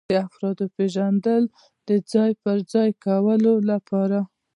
د 0.09 0.13
افرادو 0.27 0.65
پیژندل 0.75 1.43
د 1.87 1.89
ځای 2.11 2.31
پر 2.43 2.57
ځای 2.73 2.89
کولو 3.05 3.53
لپاره. 3.69 4.19